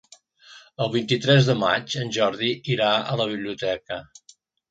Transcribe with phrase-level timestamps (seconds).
[0.85, 4.01] El vint-i-tres de maig en Jordi irà a la biblioteca.